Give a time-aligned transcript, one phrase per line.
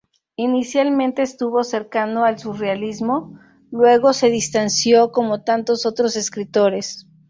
[0.35, 3.37] Inicialmente estuvo cercano al surrealismo;
[3.69, 7.05] luego se distanció como tantos otros escritores.